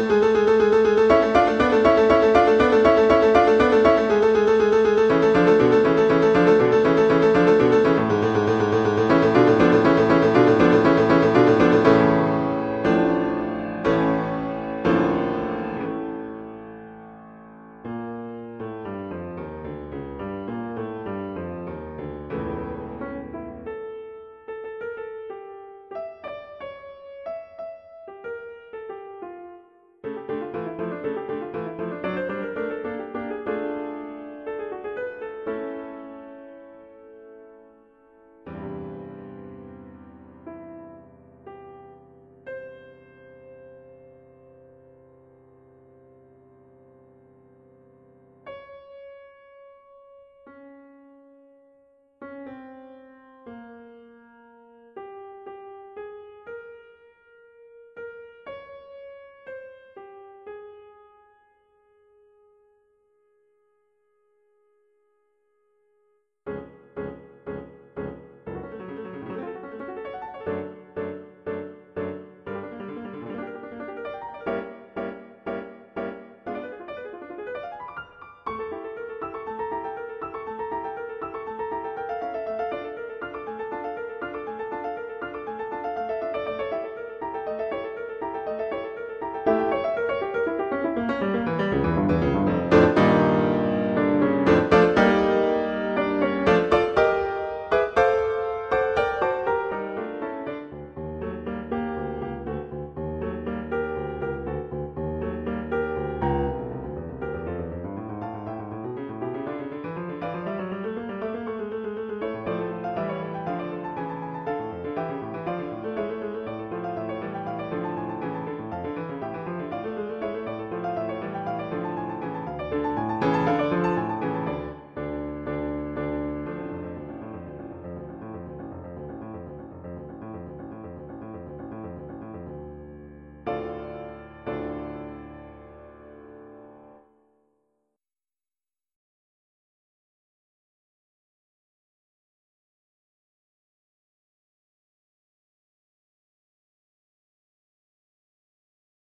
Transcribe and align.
Música 0.00 0.49